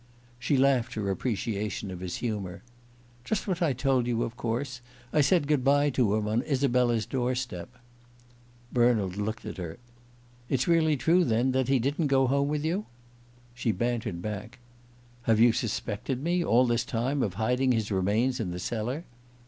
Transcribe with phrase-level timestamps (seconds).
[0.39, 2.63] She laughed her appreciation of his humour.
[3.23, 4.81] "Just what I told you, of course.
[5.13, 7.69] I said good bye to him on Isabella's door step."
[8.73, 9.77] Bernald looked at her.
[10.49, 12.87] "It's really true, then, that he didn't go home with you?"
[13.53, 14.57] She bantered back:
[15.29, 19.05] "Have you suspected me, all this time, of hiding his remains in the cellar?"